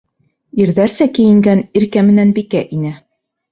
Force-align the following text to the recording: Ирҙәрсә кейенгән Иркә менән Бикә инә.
Ирҙәрсә 0.63 1.07
кейенгән 1.19 1.63
Иркә 1.83 2.07
менән 2.09 2.35
Бикә 2.41 2.65
инә. 2.81 2.97